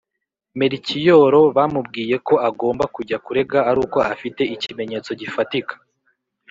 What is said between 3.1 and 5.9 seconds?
kurega aruko afite ikimenyetso gifatika